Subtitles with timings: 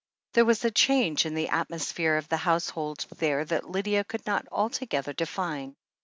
[0.33, 4.25] There was a change in the atmosphere of the house hold there that Lydia could
[4.25, 5.75] not altogether define.